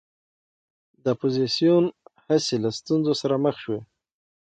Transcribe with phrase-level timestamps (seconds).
[1.03, 1.85] د اپوزېسیون
[2.25, 3.79] هڅې له ستونزو سره مخ شوې.